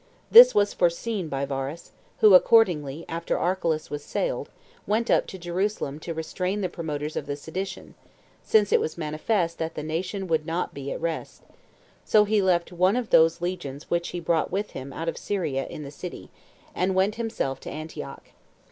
[0.31, 1.91] This was foreseen by Varus,
[2.21, 4.49] who accordingly, after Archelaus was sailed,
[4.87, 7.93] went up to Jerusalem to restrain the promoters of the sedition,
[8.43, 11.43] since it was manifest that the nation would not be at rest;
[12.03, 15.67] so he left one of those legions which he brought with him out of Syria
[15.69, 16.31] in the city,
[16.73, 18.29] and went himself to Antioch.